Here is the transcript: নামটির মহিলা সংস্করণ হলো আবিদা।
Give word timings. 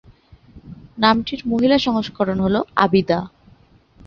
নামটির 0.97 1.41
মহিলা 1.45 1.77
সংস্করণ 1.77 2.37
হলো 2.39 2.59
আবিদা। 2.75 3.19